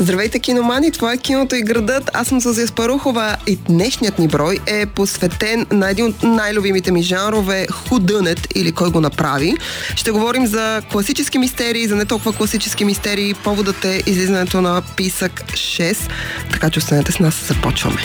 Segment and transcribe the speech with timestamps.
[0.00, 0.90] Здравейте, киномани!
[0.90, 2.10] Това е киното и градът.
[2.14, 7.02] Аз съм Сузия Спарухова и днешният ни брой е посветен на един от най-любимите ми
[7.02, 9.54] жанрове худънет или кой го направи.
[9.96, 13.34] Ще говорим за класически мистерии, за не толкова класически мистерии.
[13.34, 15.96] Поводът е излизането на Писък 6.
[16.52, 18.00] Така че останете с нас, започваме.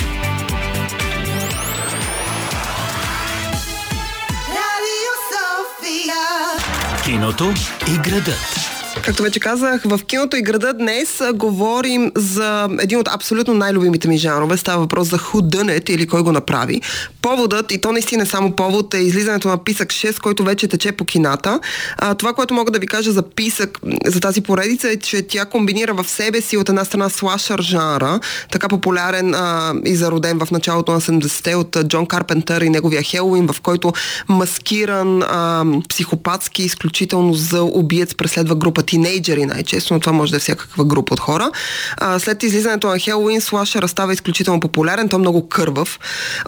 [7.03, 7.53] Киното
[7.87, 8.70] и градът.
[9.03, 14.17] Както вече казах, в киното и града днес говорим за един от абсолютно най-любимите ми
[14.17, 14.57] жанрове.
[14.57, 16.81] Става въпрос за худънет или кой го направи.
[17.21, 20.91] Поводът, и то наистина е само повод, е излизането на Писък 6, който вече тече
[20.91, 21.59] по кината.
[21.97, 25.45] А, това, което мога да ви кажа за Писък, за тази поредица е, че тя
[25.45, 28.19] комбинира в себе си от една страна слашър жанра,
[28.51, 33.47] така популярен а, и зароден в началото на 70-те от Джон Карпентър и неговия Хелуин,
[33.47, 33.93] в който
[34.29, 40.39] маскиран а, психопатски, изключително за убиец преследва група тинейджери най-често, но това може да е
[40.39, 41.51] всякаква група от хора.
[41.97, 45.99] А, след излизането на Хелуин, слашера става изключително популярен, той е много кървав.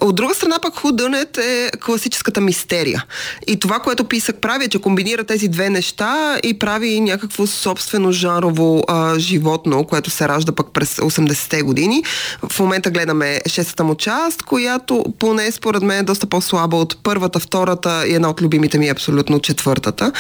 [0.02, 3.06] От друга страна пък Худънет е класическата мистерия.
[3.48, 8.12] И това, което Писък прави е, че комбинира тези две неща и прави някакво собствено
[8.12, 12.04] жанрово а, животно, което се ражда пък през 80-те години.
[12.50, 17.40] В момента гледаме шестата му част, която поне според мен е доста по-слаба от първата,
[17.40, 20.12] втората и една от любимите ми абсолютно четвъртата.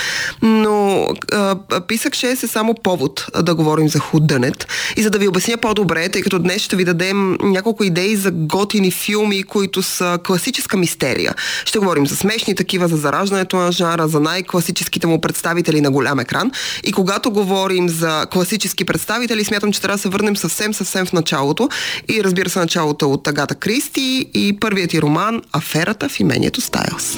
[0.41, 1.55] Но а,
[1.87, 4.67] Писък 6 е само повод да говорим за худънет.
[4.97, 8.31] И за да ви обясня по-добре, тъй като днес ще ви дадем няколко идеи за
[8.31, 11.35] готини филми, които са класическа мистерия.
[11.65, 16.19] Ще говорим за смешни такива, за зараждането на жара, за най-класическите му представители на голям
[16.19, 16.51] екран.
[16.83, 21.13] И когато говорим за класически представители, смятам, че трябва да се върнем съвсем, съвсем в
[21.13, 21.69] началото.
[22.09, 27.17] И разбира се, началото от Агата Кристи и първият ти роман Аферата в имението Стайлс.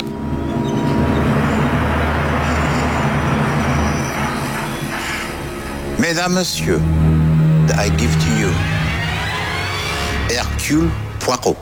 [6.08, 6.82] Mesdames, Messieurs,
[7.84, 8.52] I give to you
[10.30, 10.90] Hercule
[11.20, 11.58] Poirot.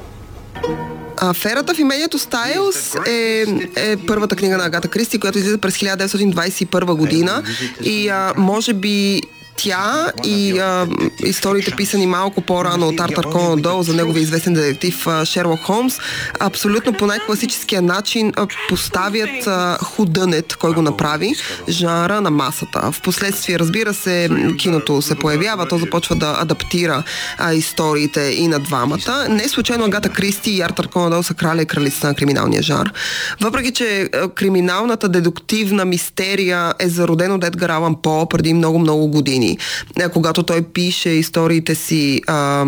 [1.17, 3.45] Аферата в имението Стайлс е,
[3.75, 7.43] е първата книга на Агата Кристи, която излиза през 1921 година
[7.83, 9.21] и а, може би
[9.57, 10.87] тя и а,
[11.25, 15.97] историите писани малко по-рано от Артър Конан Дол за неговия известен детектив Шерлок Холмс,
[16.39, 18.33] абсолютно по най-класическия начин
[18.69, 21.35] поставят а, худънет, кой го направи,
[21.69, 22.91] жанра на масата.
[22.91, 27.03] Впоследствие, разбира се, киното се появява, то започва да адаптира
[27.37, 29.27] а, историите и на двамата.
[29.29, 32.91] Не случайно Агата Кристи и Артър Конан Дол са краля и кралица на криминалния жар.
[33.41, 39.42] Въпреки, че а, криминалната дедуктивна мистерия е зародена от Едгар Алан По преди много-много години
[39.43, 39.57] години,
[39.99, 42.65] е, когато той пише историите си, а,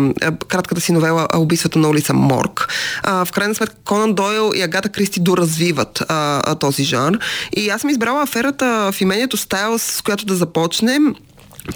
[0.48, 2.68] кратката си новела Убийството на улица Морг.
[3.02, 7.18] А, в крайна сметка Конан Дойл и Агата Кристи доразвиват а, този жанр.
[7.56, 11.14] И аз съм избрала аферата в имението Стайлс, с която да започнем.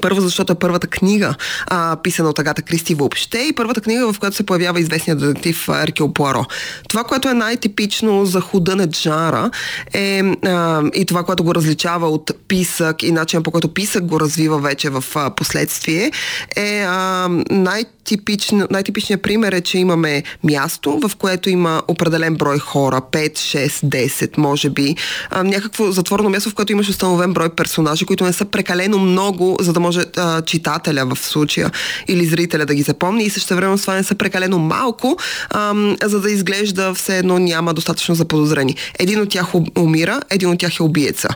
[0.03, 1.34] Първо, защото е първата книга,
[1.67, 5.69] а, писана от Агата Кристи въобще и първата книга, в която се появява известният детектив
[5.69, 6.45] Еркил Пуаро.
[6.89, 9.50] Това, което е най-типично за худънет жара
[9.93, 14.21] е, а, и това, което го различава от писък и начин по който писък го
[14.21, 16.11] развива вече в а, последствие,
[16.56, 22.59] е а, най- типично, най-типичният пример е, че имаме място, в което има определен брой
[22.59, 24.97] хора, 5, 6, 10, може би.
[25.31, 29.56] А, някакво затворено място, в което имаш установен брой персонажи, които не са прекалено много,
[29.61, 31.71] за да може а, читателя в случая
[32.09, 35.17] или зрителя да ги запомни и също време това не са прекалено малко,
[35.51, 38.77] а, за да изглежда все едно няма достатъчно заподозрени.
[38.99, 39.47] Един от тях
[39.79, 41.29] умира, един от тях е убиеца.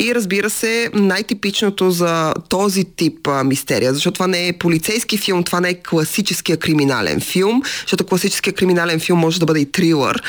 [0.00, 5.44] И разбира се, най-типичното за този тип а, мистерия, защото това не е полицейски филм,
[5.44, 9.72] това не е класически класическия криминален филм, защото класическия криминален филм може да бъде и
[9.72, 10.22] трилър,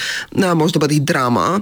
[0.56, 1.62] може да бъде и драма.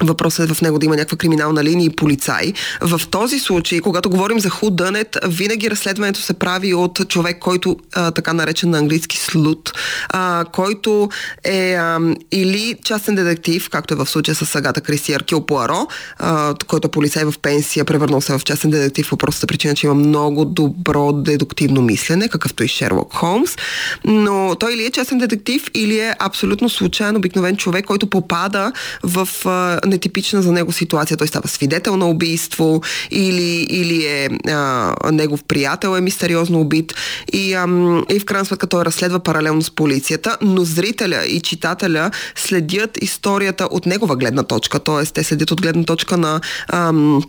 [0.00, 2.52] Въпросът е в него да има някаква криминална линия и полицай.
[2.80, 8.10] В този случай, когато говорим за худънет, винаги разследването се прави от човек, който а,
[8.10, 9.72] така наречен на английски слут,
[10.08, 11.08] а, който
[11.44, 11.98] е а,
[12.32, 15.86] или частен детектив, както е в случая с Агата Кристи Аркил Пуаро,
[16.18, 19.86] а, който е полицай в пенсия, превърнал се в частен детектив по простата причина, че
[19.86, 23.56] има много добро дедуктивно мислене, какъвто и Шерлок Холмс.
[24.04, 29.28] Но той или е частен детектив, или е абсолютно случайен, обикновен човек, който попада в
[29.44, 31.16] а, нетипична за него ситуация.
[31.16, 36.94] Той става свидетел на убийство или, или е а, негов приятел е мистериозно убит
[37.32, 37.66] и, а,
[38.10, 43.68] и в крайна сметка той разследва паралелно с полицията, но зрителя и читателя следят историята
[43.70, 45.06] от негова гледна точка, т.е.
[45.06, 47.22] те следят от гледна точка на ам,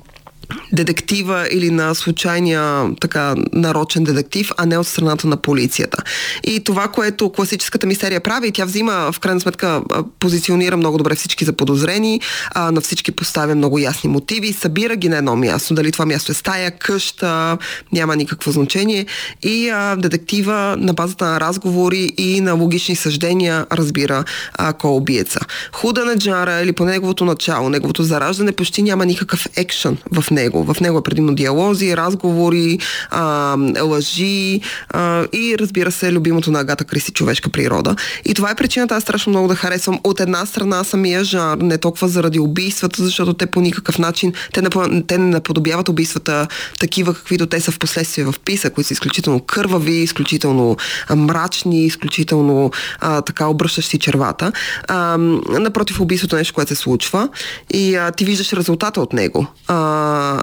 [0.73, 6.03] детектива или на случайния така нарочен детектив, а не от страната на полицията.
[6.43, 9.81] И това, което класическата мистерия прави, тя взима, в крайна сметка,
[10.19, 12.21] позиционира много добре всички заподозрени,
[12.51, 15.73] а, на всички поставя много ясни мотиви, събира ги на едно място.
[15.73, 17.57] Дали това място е стая, къща,
[17.91, 19.05] няма никакво значение.
[19.43, 24.93] И а, детектива на базата на разговори и на логични съждения разбира а, кой е
[24.93, 25.39] убиеца.
[25.73, 30.73] Худа на Джара или по неговото начало, неговото зараждане почти няма никакъв екшен в него.
[30.73, 32.79] В него е предимно диалози, разговори,
[33.11, 37.95] а, лъжи а, и разбира се, любимото на Агата Кристи човешка природа.
[38.25, 41.77] И това е причината аз страшно много да харесвам от една страна самия жанр, не
[41.77, 44.69] толкова заради убийствата, защото те по никакъв начин, те не,
[45.07, 46.47] те не наподобяват убийствата
[46.79, 50.77] такива, каквито те са в последствие в писа, които са изключително кървави, изключително
[51.15, 54.51] мрачни, изключително а, така обръщащи червата.
[54.87, 55.17] А,
[55.59, 57.29] напротив, убийството е нещо, което се случва
[57.73, 59.47] и а, ти виждаш резултата от него.
[59.67, 59.75] А,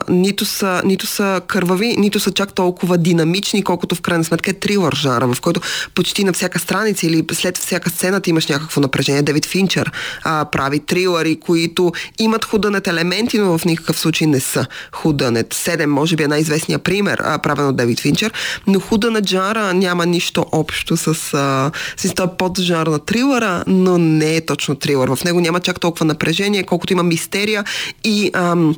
[0.09, 4.55] нито са, нито са кървави, нито са чак толкова динамични, колкото в крайна сметка е
[4.55, 5.61] трилър жанра, в който
[5.95, 9.23] почти на всяка страница или след всяка сцена ти имаш някакво напрежение.
[9.23, 9.93] Девид Финчер
[10.25, 15.55] а, прави трилъри, които имат худънет елементи, но в никакъв случай не са худънет.
[15.55, 18.33] Седем, може би е най-известният пример, а, правен от Девид Финчер,
[18.67, 24.37] но худънет жанра няма нищо общо с, а, с този поджанр на трилъра, но не
[24.37, 25.15] е точно трилър.
[25.17, 27.65] В него няма чак толкова напрежение, колкото има мистерия
[28.05, 28.77] и ам,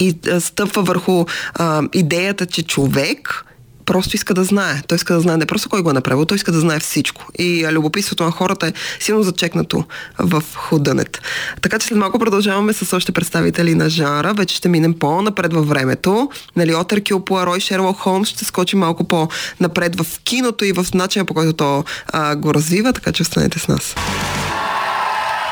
[0.00, 1.24] и стъпва върху
[1.54, 3.44] а, идеята, че човек
[3.90, 4.82] просто иска да знае.
[4.88, 7.26] Той иска да знае не просто кой го е направил, той иска да знае всичко.
[7.38, 9.84] И любопитството на хората е силно зачекнато
[10.18, 11.20] в худънет.
[11.62, 14.34] Така че след малко продължаваме с още представители на жанра.
[14.34, 16.30] Вече ще минем по-напред във времето.
[16.56, 20.86] Нали, Отър Кил Пуаро и Шерлок Холмс ще скочи малко по-напред в киното и в
[20.94, 23.94] начина по който то а, го развива, така че останете с нас.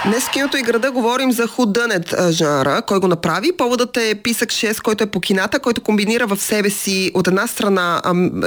[0.05, 2.83] Днес в киното и града говорим за худънет жанра.
[2.87, 3.53] Кой го направи?
[3.57, 7.47] Поводът е Писък 6, който е по кината, който комбинира в себе си от една
[7.47, 8.03] страна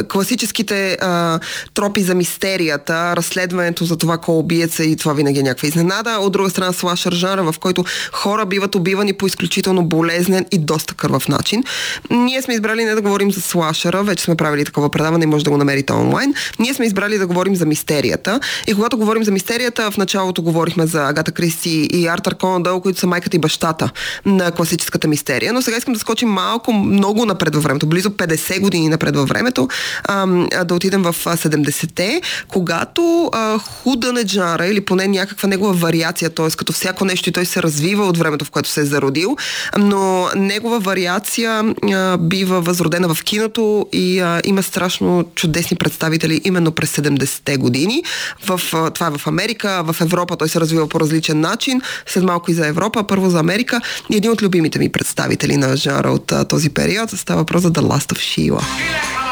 [0.09, 1.39] класическите а,
[1.74, 6.12] тропи за мистерията, разследването за това кой убиеца и това винаги е някаква изненада.
[6.12, 10.94] От друга страна слашър жанра, в който хора биват убивани по изключително болезнен и доста
[10.94, 11.63] кървав начин.
[12.09, 15.44] Ние сме избрали не да говорим за слашъра, вече сме правили такова предаване и може
[15.44, 16.33] да го намерите онлайн.
[16.59, 18.39] Ние сме избрали да говорим за мистерията.
[18.68, 22.81] И когато говорим за мистерията, в началото говорихме за Агата Кристи и Артър Конан Дойл,
[22.81, 23.89] които са майката и бащата
[24.25, 25.53] на класическата мистерия.
[25.53, 29.29] Но сега искам да скочим малко, много напред във времето, близо 50 години напред във
[29.29, 29.67] времето,
[30.03, 30.25] а,
[30.65, 36.49] да отидем в 70-те, когато а, худа Неджара или поне някаква негова вариация, т.е.
[36.49, 39.38] като всяко нещо и той се развива от времето, в което се е зародил,
[39.77, 46.71] но негова вариация а, бива възродена в киното и а, има страшно чудесни представители именно
[46.71, 48.03] през 70-те години.
[48.45, 51.81] В, а, това е в Америка, в Европа той се развива по различен различен начин,
[52.05, 53.81] след малко и за Европа, първо за Америка.
[54.09, 57.71] И един от любимите ми представители на жара от а, този период става въпрос за
[57.71, 59.30] The Last of Sheila.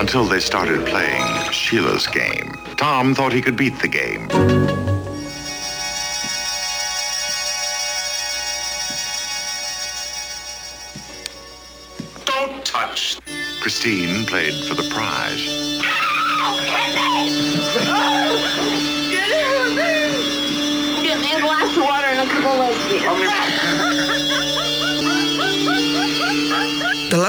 [0.00, 2.56] Until they started playing Sheila's game.
[2.78, 4.28] Tom thought he could beat the game.
[12.24, 13.18] Don't touch.
[13.60, 15.44] Christine played for the prize.
[21.02, 23.89] Get me a glass of water and a couple of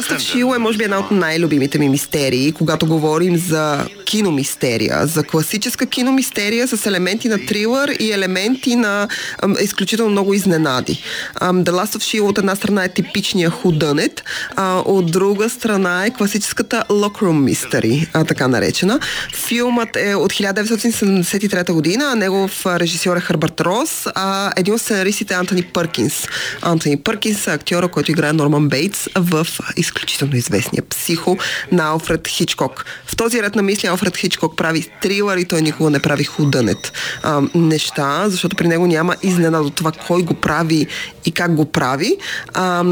[0.01, 5.85] Sheila е може би една от най-любимите ми мистерии, когато говорим за киномистерия, за класическа
[5.85, 9.07] киномистерия с елементи на трилър и елементи на
[9.43, 11.03] ам, изключително много изненади.
[11.41, 14.23] Ам, The Last of Sheila от една страна е типичния худънет,
[14.55, 18.99] а от друга страна е класическата Lockroom Mystery, а, така наречена.
[19.47, 25.37] Филмът е от 1973 година, негов режисьор е Хърбърт Рос, а един от сценаристите е
[25.37, 26.27] Антони Пъркинс.
[26.61, 31.37] Антони Пъркинс е актьора, който играе Норман Бейтс в изключително известния психо
[31.71, 32.85] на Алфред Хичкок.
[33.05, 36.93] В този ред на мисли Алфред Хичкок прави трилър и той никога не прави худънет
[37.23, 40.87] а, неща, защото при него няма изненада от това кой го прави
[41.25, 42.17] и как го прави.
[42.53, 42.83] А,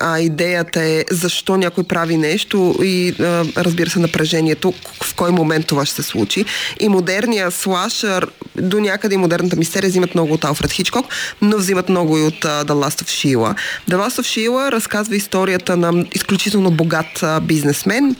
[0.00, 4.74] а идеята е защо някой прави нещо и а, разбира се напрежението
[5.04, 6.44] в кой момент това ще се случи.
[6.80, 11.06] И модерния слашър, до някъде и модерната мистерия взимат много от Алфред Хичкок,
[11.42, 13.54] но взимат много и от uh, The Last of Sheila.
[13.90, 18.16] The Last of Sheila разказва историята на изключително богат а, бизнесмен,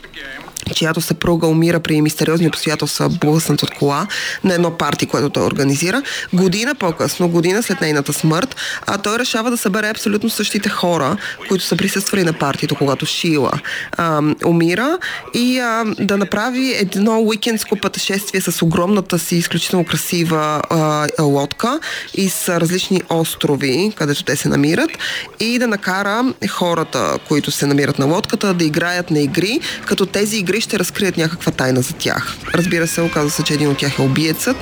[0.74, 4.06] чиято съпруга умира при мистериозни обстоятелства, блъснат от кола
[4.44, 6.02] на едно парти, което той организира.
[6.32, 11.16] Година по-късно, година след нейната смърт, а той решава да събере абсолютно същите хора,
[11.48, 13.52] които са присъствали на партито, когато Шила
[13.96, 14.98] а, умира
[15.34, 21.80] и а, да направи едно уикендско пътешествие с огромната си изключително красива а, лодка
[22.14, 24.90] и с различни острови, където те се намират
[25.40, 30.36] и да накара хората, които се намират на лодката, да играят на игри, като тези
[30.36, 32.37] игри ще разкрият някаква тайна за тях.
[32.55, 34.57] Разбира се, оказва се, че един от тях е убиецът,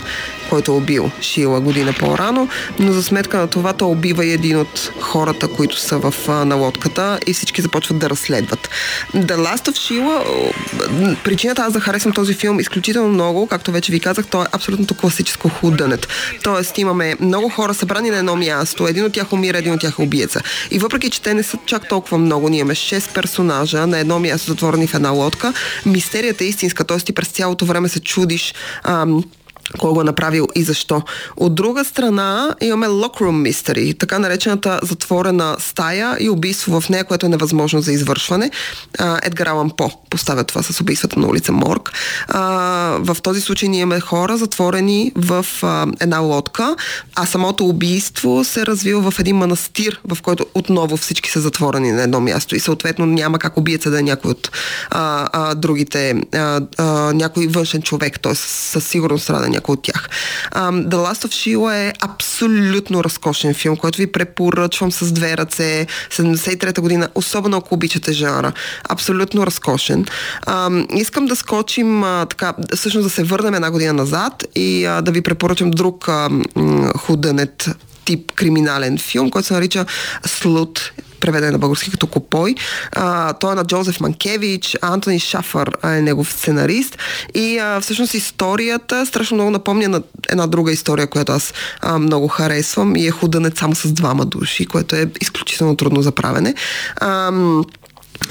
[0.50, 4.58] който е убил Шила година по-рано, но за сметка на това той убива и един
[4.58, 8.70] от хората, които са в, на лодката и всички започват да разследват.
[9.14, 14.00] The Last of Sheila, причината аз да харесвам този филм изключително много, както вече ви
[14.00, 16.08] казах, то е абсолютното класическо худънет.
[16.42, 19.94] Тоест имаме много хора събрани на едно място, един от тях умира, един от тях
[19.98, 20.40] е убиеца.
[20.70, 24.18] И въпреки, че те не са чак толкова много, ние имаме 6 персонажа на едно
[24.18, 25.52] място затворени в една лодка,
[25.86, 26.98] мистерията е истинска, т.е.
[26.98, 29.24] ти през цялото време се чудиш ам,
[29.78, 31.02] кой го е направил и защо.
[31.36, 37.26] От друга страна имаме Lockroom Mystery, така наречената затворена стая и убийство в нея, което
[37.26, 38.50] е невъзможно за извършване.
[39.22, 41.92] Едгар Алан По поставя това с убийствата на улица Морг.
[42.98, 45.46] В този случай ние имаме хора затворени в
[46.00, 46.76] една лодка,
[47.14, 52.02] а самото убийство се развива в един манастир, в който отново всички са затворени на
[52.02, 54.50] едно място и съответно няма как убиеца да е някой от
[55.56, 56.22] другите,
[57.14, 58.34] някой външен човек, т.е.
[58.34, 60.08] със сигурност страда някой от тях.
[60.54, 65.86] Um, The Last of Sheila е абсолютно разкошен филм, който ви препоръчвам с две ръце.
[66.10, 68.52] 73-та година, особено ако обичате жанра.
[68.88, 70.06] Абсолютно разкошен.
[70.46, 75.00] Um, искам да скочим, uh, така, всъщност да се върнем една година назад и uh,
[75.00, 77.68] да ви препоръчам друг uh, худенет
[78.08, 79.86] тип криминален филм, който се нарича
[80.26, 82.54] Слут преведен на български като Копой.
[82.92, 86.98] А, той е на Джозеф Манкевич, Антони Шафър е негов сценарист
[87.34, 92.28] и а, всъщност историята страшно много напомня на една друга история, която аз а, много
[92.28, 96.54] харесвам и е худенец само с двама души, което е изключително трудно за правене.
[96.96, 97.32] А,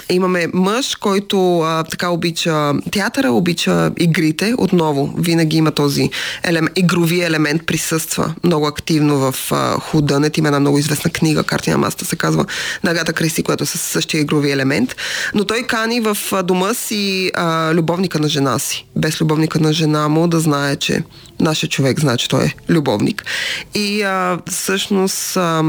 [0.09, 4.53] Имаме мъж, който а, така обича театъра, обича игрите.
[4.57, 6.09] Отново, винаги има този
[6.43, 10.37] елемент, игрови елемент, присъства много активно в а, Худънет.
[10.37, 12.45] Има една много известна книга, Карти на маста се казва,
[12.83, 14.95] на Агата Кристи, която е със същия игрови елемент.
[15.33, 18.85] Но той кани в дома си а, любовника на жена си.
[18.95, 21.03] Без любовника на жена му да знае, че
[21.39, 23.25] нашия човек знае, че той е любовник.
[23.73, 25.63] И а, всъщност а,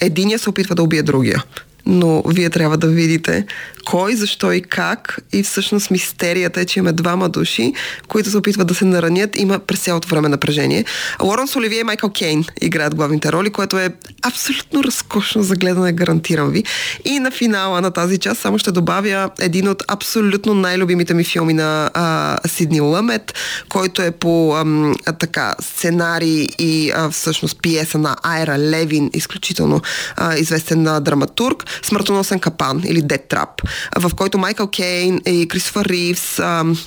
[0.00, 1.44] единия се опитва да убие другия
[1.86, 3.46] но вие трябва да видите
[3.84, 5.18] кой, защо и как.
[5.32, 7.72] И всъщност мистерията е, че имаме двама души,
[8.08, 9.36] които се опитват да се наранят.
[9.36, 10.84] Има през цялото време напрежение.
[11.22, 13.88] Лоренс Оливие и Майкъл Кейн играят главните роли, което е
[14.22, 16.64] абсолютно разкошно за гледане, гарантирам ви.
[17.04, 21.52] И на финала на тази част само ще добавя един от абсолютно най-любимите ми филми
[21.52, 23.34] на а, Сидни Лъмет,
[23.68, 29.80] който е по ам, така сценарий и а, всъщност пиеса на Айра Левин, изключително
[30.16, 35.86] а, известен на драматург, Смъртоносен капан или Dead Trap в който Майкъл Кейн и Кристофър
[35.86, 36.36] Ривс,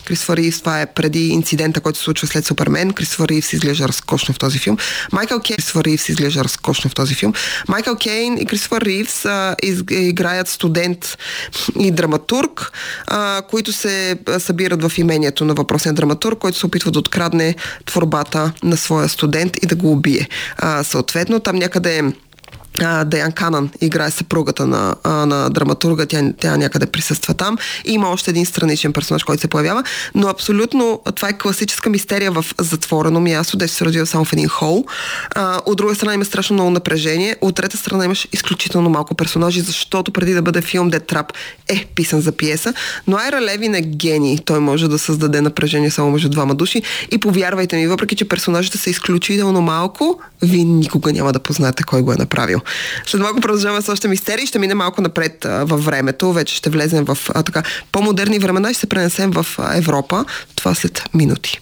[0.06, 4.34] Кристофър Ривс, това е преди инцидента, който се случва след Супермен, Кристофър Ривс изглежда разкошно
[4.34, 4.78] в този филм.
[5.12, 7.34] Майкъл Кейн, Кристофър Ривс изглежда разкошно в този филм.
[7.68, 11.18] Майкъл Кейн и Кристофър Ривс а, из, играят студент
[11.80, 12.72] и драматург,
[13.08, 18.52] а, които се събират в имението на въпросния драматург, който се опитва да открадне творбата
[18.64, 20.30] на своя студент и да го убие.
[20.58, 22.04] А, съответно, там някъде
[23.06, 27.58] Даян Канан играе съпругата на, на драматурга, тя, тя някъде присъства там.
[27.86, 29.84] И има още един страничен персонаж, който се появява,
[30.16, 34.48] но абсолютно това е класическа мистерия в затворено място, де се развива само в един
[34.48, 34.86] хол.
[35.36, 39.62] А, от друга страна има страшно много напрежение, от трета страна имаш изключително малко персонажи,
[39.62, 41.34] защото преди да бъде филм Дед Трап
[41.68, 42.74] е писан за пиеса,
[43.08, 44.40] но Айра Левин е гений.
[44.46, 48.78] Той може да създаде напрежение само между двама души и повярвайте ми, въпреки че персонажите
[48.78, 52.60] са изключително малко, вие никога няма да познаете кой го е направил.
[53.06, 54.48] След малко продължаваме с още мистерии.
[54.48, 56.34] Ще мине малко напред във времето.
[56.34, 59.46] Вече ще влезем в а, така по-модерни времена и ще се пренесем в
[59.76, 60.26] Европа.
[60.56, 61.62] Това след минути.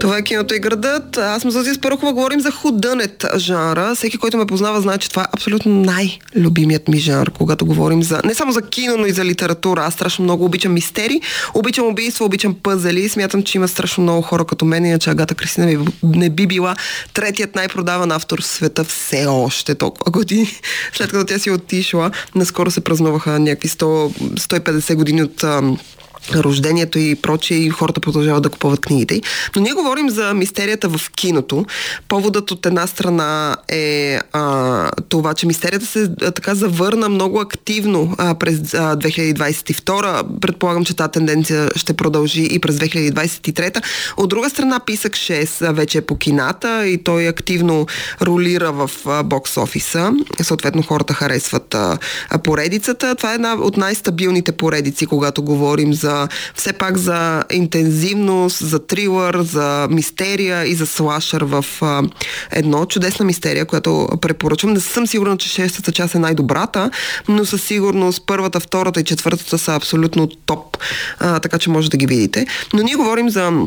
[0.00, 1.16] Това е киното и градът.
[1.16, 2.12] Аз съм Зози Спарухова.
[2.12, 3.94] Говорим за худънет жанра.
[3.94, 8.20] Всеки, който ме познава, знае, че това е абсолютно най-любимият ми жанр, когато говорим за
[8.24, 9.84] не само за кино, но и за литература.
[9.84, 11.20] Аз страшно много обичам мистери,
[11.54, 13.08] обичам убийства, обичам пъзели.
[13.08, 16.76] Смятам, че има страшно много хора като мен, иначе Агата Кристина не би била
[17.14, 20.50] третият най-продаван автор в света все още толкова години.
[20.92, 23.82] След като тя си отишла, наскоро се празнуваха някакви 100,
[24.38, 25.44] 150 години от
[26.34, 29.20] рождението и прочие и хората продължават да купуват книгите.
[29.56, 31.64] Но ние говорим за мистерията в киното.
[32.08, 38.14] Поводът от една страна е а, това, че мистерията се а, така завърна много активно
[38.18, 40.40] а, през а, 2022.
[40.40, 43.82] Предполагам, че тази тенденция ще продължи и през 2023.
[44.16, 47.86] От друга страна, Писък 6 а, вече е по кината и той активно
[48.22, 50.12] ролира в а, бокс офиса.
[50.42, 51.98] Съответно, хората харесват а,
[52.44, 53.14] поредицата.
[53.14, 56.09] Това е една от най-стабилните поредици, когато говорим за
[56.54, 62.02] все пак за интензивност, за трилър, за мистерия и за слашър в а,
[62.50, 62.84] едно.
[62.84, 64.72] Чудесна мистерия, която препоръчвам.
[64.72, 66.90] Не съм сигурна, че шестата част е най-добрата,
[67.28, 70.76] но със сигурност първата, втората и четвъртата са абсолютно топ,
[71.18, 72.46] а, така че може да ги видите.
[72.74, 73.66] Но ние говорим за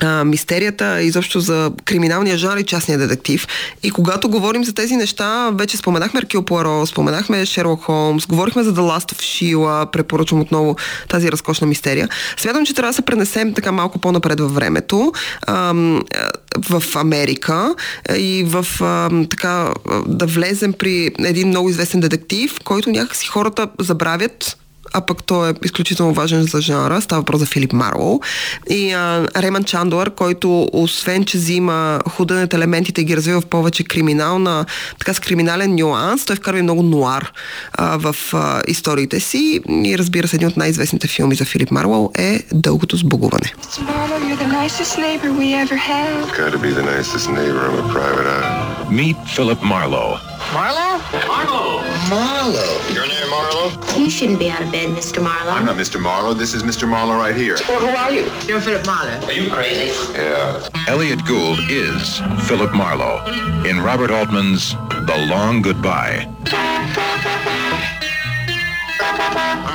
[0.00, 3.46] а, мистерията, изобщо за криминалния жанр и частния детектив.
[3.82, 8.74] И когато говорим за тези неща, вече споменахме Аркил Пуаро, споменахме Шерлок Холмс, говорихме за
[8.74, 10.76] The Last of Sheila, препоръчвам отново
[11.08, 12.08] тази разкошна мистерия.
[12.36, 15.12] Смятам, че трябва да се пренесем така малко по-напред във времето,
[15.46, 16.02] ам,
[16.68, 17.74] в Америка
[18.16, 19.74] и в ам, така
[20.06, 24.56] да влезем при един много известен детектив, който някакси хората забравят
[24.92, 27.00] а пък той е изключително важен за жанра.
[27.00, 28.20] Става въпрос за Филип Марлоу.
[28.70, 33.46] И а, Реман Чандуар, който освен, че взима худа от елементите и ги развива в
[33.46, 34.64] повече криминална,
[34.98, 37.32] така с криминален нюанс, той вкарва и много нуар
[37.72, 39.60] а, в а, историите си.
[39.68, 43.52] И разбира се, един от най-известните филми за Филип Марлоу е Дългото сбогуване.
[44.06, 46.10] Marlo, you're the nicest neighbor we ever had.
[46.42, 47.62] Gotta be the nicest neighbor.
[47.68, 48.86] I'm a private eye.
[48.90, 50.18] Meet Philip Marlowe.
[52.96, 53.98] Your name, Marlowe?
[53.98, 55.22] You shouldn't be out of bed, Mr.
[55.22, 55.50] Marlowe.
[55.50, 56.00] I'm not Mr.
[56.00, 56.32] Marlowe.
[56.34, 56.88] This is Mr.
[56.88, 57.56] Marlowe right here.
[57.68, 58.30] Well, who are you?
[58.46, 59.26] You're Philip Marlowe.
[59.26, 59.92] Are you crazy?
[60.14, 60.68] Yeah.
[60.88, 63.24] Elliot Gould is Philip Marlowe
[63.64, 66.26] in Robert Altman's The Long Goodbye.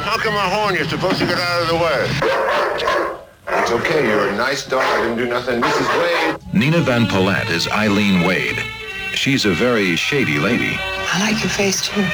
[0.03, 0.75] How come my horn?
[0.75, 3.61] You're supposed to get out of the way.
[3.61, 4.07] It's okay.
[4.07, 4.81] You're a nice dog.
[4.83, 5.61] I didn't do nothing.
[5.61, 5.99] Mrs.
[6.01, 6.53] Wade.
[6.53, 8.57] Nina Van Palat is Eileen Wade.
[9.13, 10.77] She's a very shady lady.
[10.79, 12.05] I like your face too.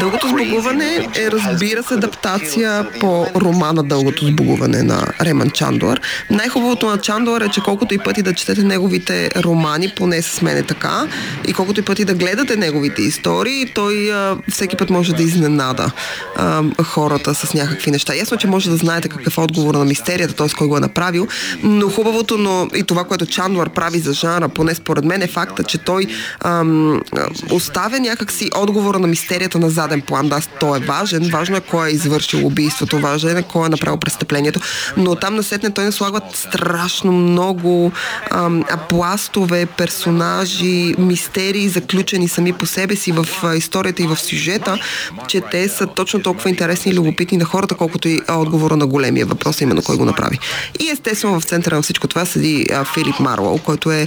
[0.00, 6.00] Дългото сбогуване е, разбира се, адаптация по романа Дългото сбогуване на Реман Чандуар.
[6.30, 10.56] Най-хубавото на Чандуар е, че колкото и пъти да четете неговите романи, поне с мен
[10.56, 11.06] е така,
[11.48, 15.90] и колкото и пъти да гледате неговите истории, той а, всеки път може да изненада
[16.36, 18.14] а, хората с някакви неща.
[18.14, 20.48] Ясно, че може да знаете какъв е отговор на мистерията, т.е.
[20.58, 21.28] кой го е направил,
[21.62, 25.64] но хубавото, но и това, което Чандуар прави за жанра, поне според мен е факта,
[25.64, 26.06] че той
[26.44, 27.02] ам,
[27.50, 30.28] оставя някакси отговора на мистерията на заден план.
[30.28, 31.30] Да, той е важен.
[31.32, 34.60] Важно е кой е извършил убийството, важно е кой е направил престъплението,
[34.96, 37.92] но там насетне той наслагва страшно много
[38.30, 44.78] ам, пластове, персонажи, мистерии, заключени сами по себе си в историята и в сюжета,
[45.28, 49.26] че те са точно толкова интересни и любопитни на хората, колкото и отговора на големия
[49.26, 50.38] въпрос, именно кой го направи.
[50.80, 54.06] И естествено в центъра на всичко това седи а, Филип Марлоу, който е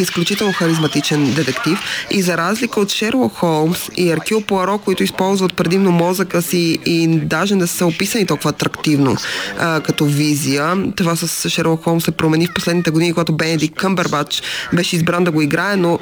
[0.00, 1.78] изключително харизматичен детектив
[2.10, 7.08] и за разлика от Шерлок Холмс и Аркил Пуаро, които използват предимно мозъка си и
[7.08, 9.16] даже не са описани толкова атрактивно
[9.58, 10.76] а, като визия.
[10.96, 15.30] Това с Шерлок Холмс се промени в последните години, когато Бенедикт Къмбербач беше избран да
[15.30, 15.98] го играе, но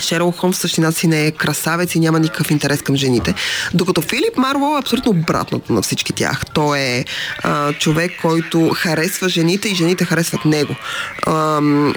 [0.00, 3.34] Шерлок Холмс в същината си не е красавец и няма никакъв интерес към жените.
[3.74, 6.42] Докато Филип Марвел е абсолютно обратното на всички тях.
[6.54, 7.04] Той е
[7.42, 10.74] а, човек, който харесва жените и жените харесват него.
[11.26, 11.32] А,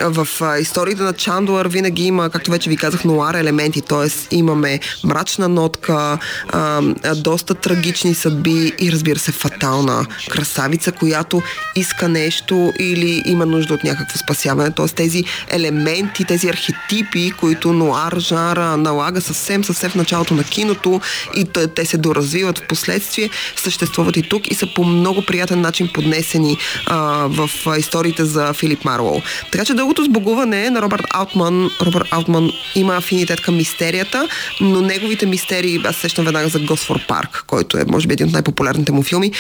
[0.02, 4.36] в а, историите на Чандуар винаги има, както вече ви казах, нуар елементи, т.е.
[4.36, 6.18] имаме мрачна нотка,
[6.50, 6.82] а,
[7.16, 11.42] доста трагични съдби и разбира се фатална красавица, която
[11.76, 14.72] иска нещо или има нужда от някакво спасяване.
[14.72, 14.88] Т.е.
[14.88, 21.02] тези елементи, тези архетипи, които нуар жанра налага съвсем, съвсем в началото на киното
[21.36, 25.62] и т- те се доразвиват в последствие, съществуват и тук и са по много приятен
[25.62, 29.22] начин поднесени а, в историите за Филип Марлоу.
[29.52, 34.28] Така че дългото сбогуване на Робърт Аутман, Робърт Аутман има афинитет към мистерията,
[34.62, 38.34] но неговите мистерии, аз сещам веднага за Госфор Парк, който е, може би, един от
[38.34, 39.32] най-популярните му филми.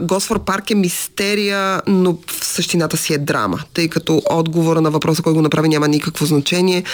[0.00, 5.22] Госфор Парк е мистерия, но в същината си е драма, тъй като отговора на въпроса,
[5.22, 6.84] кой го направи, няма никакво значение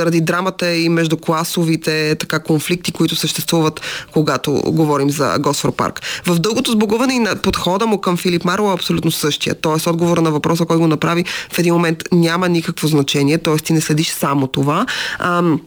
[0.00, 3.80] заради драмата и междукласовите така, конфликти, които съществуват,
[4.12, 6.00] когато говорим за Госфор Парк.
[6.26, 9.54] В дългото сбогуване и на подхода му към Филип Маро е абсолютно същия.
[9.54, 13.56] Тоест, отговора на въпроса, кой го направи, в един момент няма никакво значение, т.е.
[13.56, 14.86] ти не следиш само това.
[15.18, 15.60] Ам,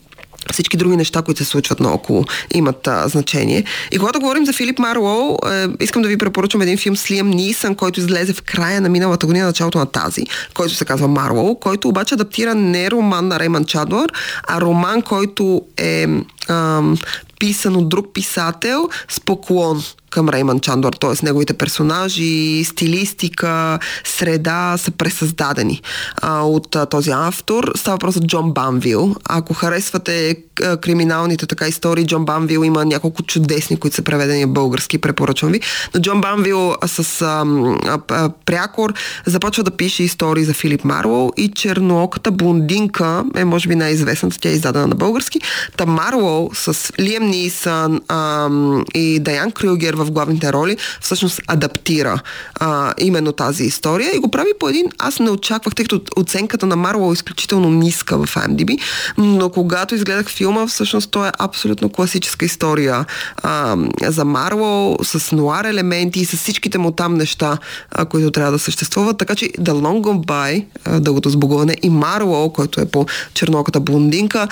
[0.52, 3.64] всички други неща, които се случват наоколо, имат а, значение.
[3.92, 7.30] И когато говорим за Филип Марлоу, е, искам да ви препоръчам един филм с Лиам
[7.30, 11.56] Нисън, който излезе в края на миналата година, началото на тази, който се казва Марлоу,
[11.56, 14.10] който обаче адаптира не роман на Рейман Чадуар,
[14.48, 16.08] а роман, който е
[16.50, 16.98] ам,
[17.40, 21.26] писан от друг писател с поклон към Рейман Чандлър, т.е.
[21.26, 25.82] неговите персонажи, стилистика, среда са пресъздадени
[26.22, 27.72] а, от а, този автор.
[27.76, 29.16] Става въпрос за Джон Банвил.
[29.30, 34.98] Ако харесвате а, криминалните така истории, Джон Банвил има няколко чудесни, които са преведени български,
[34.98, 35.62] препоръчвам ви.
[35.94, 37.46] Но Джон Банвил с а,
[37.88, 38.94] а, а, прякор
[39.26, 44.50] започва да пише истории за Филип Марлоу и чернооката блондинка е може би най-известната, тя
[44.50, 45.42] е издадена на български.
[45.78, 48.50] Та Марлоу с Лием Нисън а,
[48.94, 52.20] и Даян Крюгер в главните роли всъщност адаптира
[52.56, 56.66] а, именно тази история и го прави по един, аз не очаквах, тъй като оценката
[56.66, 58.80] на Марлоу е изключително ниска в IMDb,
[59.18, 63.06] но когато изгледах филма, всъщност той е абсолютно класическа история
[63.38, 67.58] а, за Марлоу, с нуар елементи и с всичките му там неща,
[67.92, 69.18] а, които трябва да съществуват.
[69.18, 70.66] Така че The Long Gone
[71.00, 74.48] дългото сбогуване и Марлоу, който е по черноката блондинка,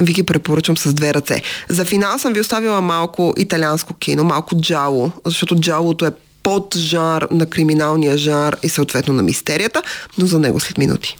[0.00, 1.42] ви ги препоръчвам с две ръце.
[1.68, 6.10] За финал съм ви оставила малко италианско кино, малко джало, защото джалото е
[6.42, 9.82] под жар на криминалния жар и съответно на мистерията,
[10.18, 11.16] но за него след минути.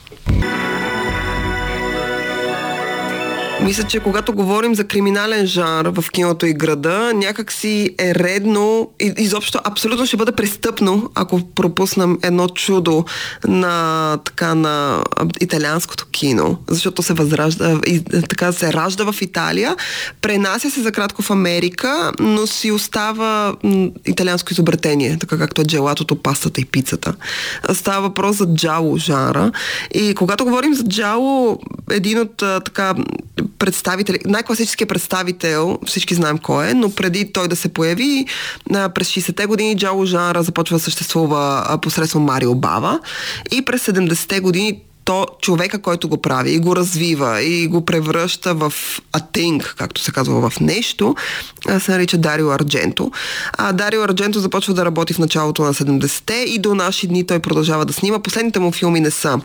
[3.64, 8.90] Мисля, че когато говорим за криминален жанр в киното и града, някак си е редно
[9.00, 13.04] изобщо абсолютно ще бъде престъпно, ако пропуснем едно чудо
[13.48, 15.04] на, така, на
[15.40, 19.76] италианското кино, защото се възражда, и, така се ражда в Италия,
[20.20, 23.54] пренася се за кратко в Америка, но си остава
[24.06, 27.14] италианско изобретение, така както е джелатото, пастата и пицата.
[27.72, 29.52] Става въпрос за джало жанра
[29.94, 31.58] и когато говорим за джало,
[31.90, 32.94] един от така
[33.58, 38.26] представители, най-класическият представител, всички знаем кой е, но преди той да се появи,
[38.94, 43.00] през 60-те години джало жанра започва да съществува посредством Марио Бава
[43.52, 48.54] и през 70-те години то човека, който го прави и го развива и го превръща
[48.54, 48.72] в
[49.12, 51.14] thing, както се казва в нещо,
[51.78, 53.10] се нарича Дарио Ардженто.
[53.52, 57.38] А Дарио Ардженто започва да работи в началото на 70-те и до наши дни той
[57.38, 58.18] продължава да снима.
[58.18, 59.40] Последните му филми не са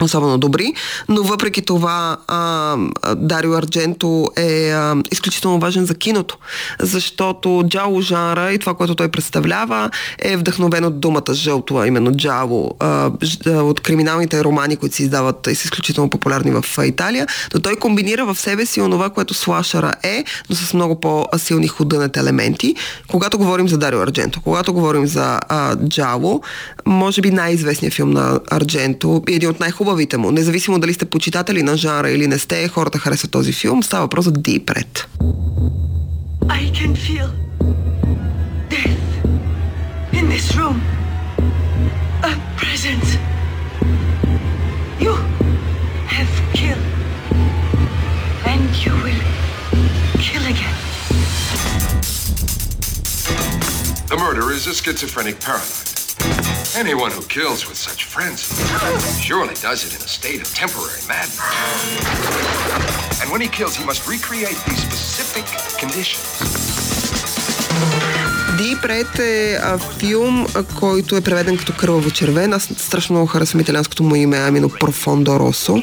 [0.00, 0.74] особено добри,
[1.08, 2.76] но въпреки това а,
[3.16, 6.38] Дарио Ардженто е а, изключително важен за киното,
[6.80, 12.16] защото джало жанра и това, което той представлява е вдъхновен от думата жълто, а именно
[12.16, 13.10] джало, а,
[13.46, 18.24] от криминалните романи, които се издават и са изключително популярни в Италия, но той комбинира
[18.24, 22.74] в себе си онова, което слашара е, но с много по-силни худънет елементи.
[23.08, 26.40] Когато говорим за Дарио Ардженто, когато говорим за а, джало,
[26.86, 30.30] може би най-известният филм на Ардженто и един от най хубавите му.
[30.30, 33.82] Независимо дали сте почитатели на жара или не сте, хората харесват този филм.
[33.82, 35.06] Става въпрос за Deep Red.
[36.60, 37.28] I can feel
[38.74, 39.04] death
[40.18, 40.76] in this room.
[42.30, 43.10] A presence.
[45.04, 45.14] You
[46.16, 46.86] have killed.
[48.52, 49.22] And you will
[50.26, 50.78] kill again.
[54.10, 56.01] The murderer is a schizophrenic paranoid.
[56.74, 58.54] Anyone who kills with such frenzy
[59.20, 61.38] surely does it in a state of temporary madness.
[63.20, 65.44] And when he kills, he must recreate these specific
[65.78, 66.71] conditions.
[68.62, 72.52] Deep Red е а, филм, а, който е преведен като Кърваво червен.
[72.52, 75.82] Аз страшно много харесвам италианското му име, амино Профондо Росо.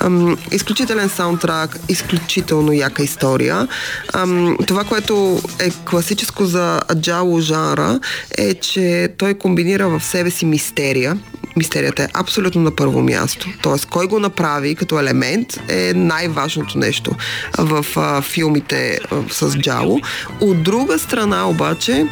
[0.00, 3.68] Ам, изключителен саундтрак, изключително яка история.
[4.12, 8.00] Ам, това, което е класическо за Аджало жанра,
[8.38, 11.18] е, че той комбинира в себе си мистерия.
[11.56, 13.48] Мистерията е абсолютно на първо място.
[13.62, 17.12] Тоест, кой го направи като елемент е най-важното нещо
[17.58, 20.00] в а, филмите а, с Джало.
[20.40, 22.06] От друга страна обаче,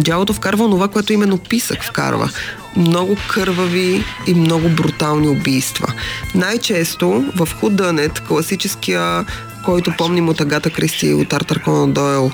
[0.00, 2.30] Дялото вкарва това, което именно писък вкарва.
[2.76, 5.92] Много кървави и много брутални убийства.
[6.34, 9.24] Най-често в Худънет, класическия
[9.64, 12.30] който помним от Агата Кристи и от Артър Конан Дойл,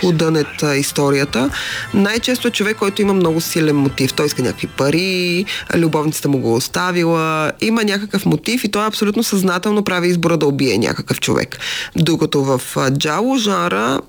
[0.00, 1.50] Худънет историята,
[1.94, 4.12] най-често е човек, който има много силен мотив.
[4.12, 9.84] Той иска някакви пари, любовницата му го оставила, има някакъв мотив и той абсолютно съзнателно
[9.84, 11.58] прави избора да убие някакъв човек.
[11.96, 12.60] Докато в
[12.98, 14.00] джало жара,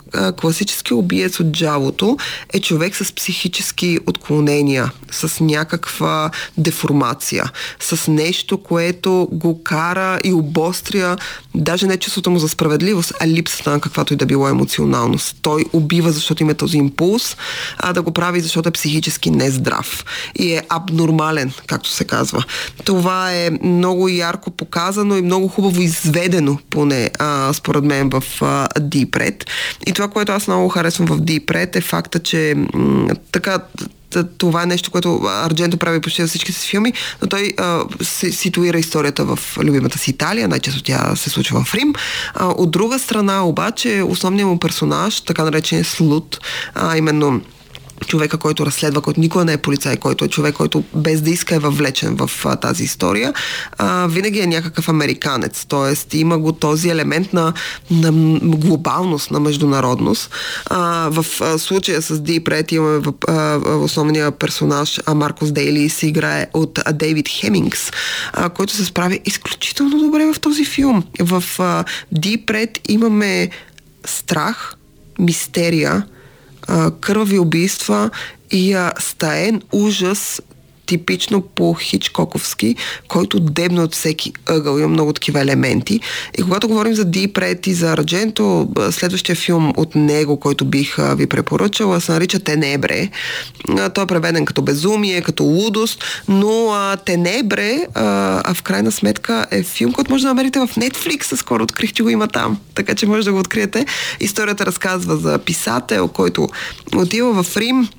[0.41, 2.17] класически убиец от джалото
[2.53, 11.17] е човек с психически отклонения, с някаква деформация, с нещо, което го кара и обостря
[11.55, 15.35] даже не чувството му за справедливост, а липсата на каквато и да било емоционалност.
[15.41, 17.37] Той убива, защото има този импулс,
[17.77, 22.43] а да го прави, защото е психически нездрав и е абнормален, както се казва.
[22.85, 28.67] Това е много ярко показано и много хубаво изведено, поне а, според мен в а,
[28.79, 29.45] Deep Red.
[29.87, 33.59] И това, което аз много харесвам в Deep Red е факта, че м- така
[34.37, 38.31] това е нещо, което Ардженто прави почти във всичките си филми, но той а, се
[38.31, 41.93] ситуира историята в любимата си Италия, най-често тя се случва в Рим.
[42.33, 46.39] А, от друга страна обаче основният му персонаж, така наречен Слут,
[46.75, 47.41] а именно
[48.07, 51.55] човека, който разследва, който никога не е полицай, който е човек, който без да иска
[51.55, 53.33] е въвлечен в а, тази история,
[53.77, 55.65] а, винаги е някакъв американец.
[55.67, 57.53] Тоест има го този елемент на,
[57.91, 60.31] на глобалност, на международност.
[60.65, 63.01] А, в а, случая с Ди Прет имаме
[63.65, 67.91] основния персонаж а, Маркос Дейли се играе от а, Дейвид Хемингс,
[68.33, 71.03] а, който се справи изключително добре в този филм.
[71.19, 73.49] В а, Ди Прет имаме
[74.05, 74.75] страх,
[75.19, 76.05] мистерия,
[76.68, 78.10] а, кървави убийства
[78.50, 80.42] и а, стаен ужас
[80.89, 82.75] типично по Хичкоковски,
[83.07, 84.77] който дебна от всеки ъгъл.
[84.77, 85.99] Има много такива елементи.
[86.37, 90.95] И когато говорим за Ди Прет и за Ардженто, следващия филм от него, който бих
[91.15, 93.09] ви препоръчала, се нарича Тенебре.
[93.93, 99.45] Той е преведен като безумие, като лудост, но а, Тенебре, а, а в крайна сметка
[99.51, 101.35] е филм, който може да намерите в Netflix.
[101.35, 103.85] Скоро открих, че го има там, така че може да го откриете.
[104.19, 106.49] Историята разказва за писател, който
[106.95, 107.89] отива в Рим,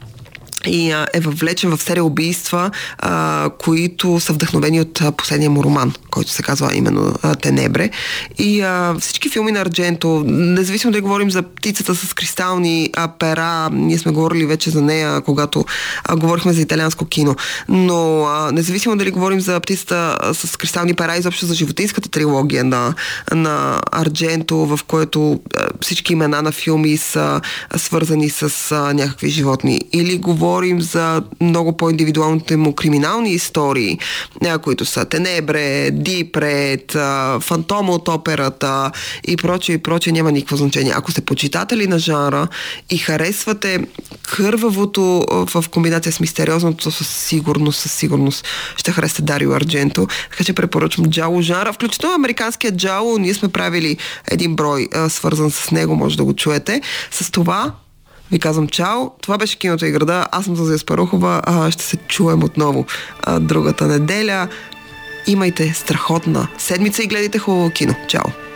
[0.66, 5.64] и а, е въвлечен в серия убийства, а, които са вдъхновени от а, последния му
[5.64, 7.90] роман, който се казва именно а, Тенебре.
[8.38, 13.70] И а, всички филми на Ардженто, независимо да говорим за птицата с кристални а, пера,
[13.72, 15.64] ние сме говорили вече за нея, когато
[16.04, 17.36] а, говорихме за италианско кино,
[17.68, 22.94] но а, независимо дали говорим за птицата с кристални пера, изобщо за животинската трилогия на,
[23.34, 27.40] на Ардженто, в което а, всички имена на филми са
[27.76, 29.80] свързани с а, някакви животни.
[29.92, 33.98] Или говорим говорим за много по-индивидуалните му криминални истории,
[34.62, 36.92] които са Тенебре, Дипред,
[37.40, 38.90] Фантома от операта
[39.28, 40.92] и прочее, и прочее, няма никакво значение.
[40.96, 42.48] Ако сте почитатели на жанра
[42.90, 43.86] и харесвате
[44.22, 50.06] кървавото в комбинация с мистериозното, със сигурност, със сигурност ще харесате Дарио Ардженто.
[50.30, 53.18] Така че препоръчвам джало жанра, включително американският джало.
[53.18, 53.96] Ние сме правили
[54.30, 56.80] един брой свързан с него, може да го чуете.
[57.10, 57.72] С това
[58.32, 59.10] ви казвам чао.
[59.22, 60.26] Това беше киното и града.
[60.32, 61.42] Аз съм Зазия Спарухова.
[61.44, 62.86] А, ще се чуем отново
[63.22, 64.48] а, другата неделя.
[65.26, 67.94] Имайте страхотна седмица и гледайте хубаво кино.
[68.08, 68.49] Чао!